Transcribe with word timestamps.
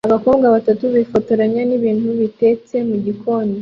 Abakobwa 0.07 0.45
batatu 0.55 0.83
bifotozanya 0.95 1.61
nibintu 1.69 2.09
bitetse 2.19 2.75
mugikoni 2.89 3.57